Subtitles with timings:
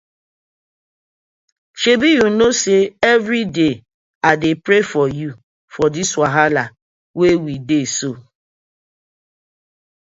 [1.79, 2.81] Shebi yu kno say
[3.13, 3.73] everyday
[4.29, 5.29] I dey pray for yu
[5.73, 6.63] for this wahala
[7.17, 8.09] wey we dey so.